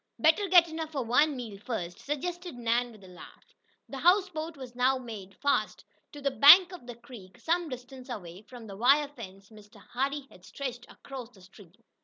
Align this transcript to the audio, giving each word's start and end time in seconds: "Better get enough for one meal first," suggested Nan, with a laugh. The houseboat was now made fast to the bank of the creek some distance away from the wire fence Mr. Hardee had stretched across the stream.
"Better 0.17 0.47
get 0.47 0.67
enough 0.67 0.93
for 0.93 1.03
one 1.05 1.35
meal 1.35 1.59
first," 1.59 1.99
suggested 1.99 2.55
Nan, 2.55 2.91
with 2.91 3.03
a 3.03 3.07
laugh. 3.07 3.53
The 3.87 3.99
houseboat 3.99 4.57
was 4.57 4.73
now 4.75 4.97
made 4.97 5.35
fast 5.35 5.85
to 6.11 6.19
the 6.19 6.31
bank 6.31 6.71
of 6.71 6.87
the 6.87 6.95
creek 6.95 7.37
some 7.37 7.69
distance 7.69 8.09
away 8.09 8.41
from 8.41 8.65
the 8.65 8.75
wire 8.77 9.09
fence 9.09 9.49
Mr. 9.49 9.75
Hardee 9.79 10.25
had 10.31 10.43
stretched 10.43 10.89
across 10.91 11.29
the 11.29 11.41
stream. 11.43 11.73